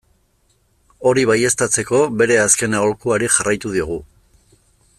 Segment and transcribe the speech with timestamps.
[1.09, 4.01] Hori baieztatzeko, bere azken aholkuari jarraitu diogu.